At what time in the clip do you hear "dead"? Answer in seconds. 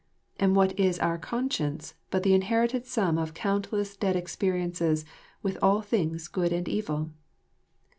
3.95-4.15